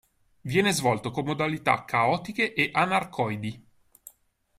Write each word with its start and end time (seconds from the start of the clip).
Viene 0.41 0.71
svolto 0.73 1.11
con 1.11 1.25
modalità 1.25 1.85
caotiche 1.85 2.55
e 2.55 2.71
anarcoidi. 2.73 3.67